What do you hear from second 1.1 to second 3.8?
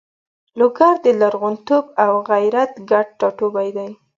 لرغونتوب او غیرت ګډ ټاټوبی